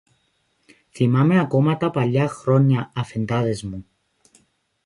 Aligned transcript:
Θυμάστε 0.91 1.39
ακόμα 1.39 1.77
τα 1.77 1.89
παλιά 1.89 2.27
χρόνια, 2.27 2.91
Αφεντάδες 2.95 3.63
μου. 3.63 3.85